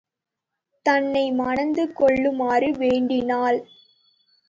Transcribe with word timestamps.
தன்னை 0.85 1.31
மணந்து 1.31 1.93
கொள்ளுமாறு 1.93 2.71
வேண்டினாள். 2.77 3.59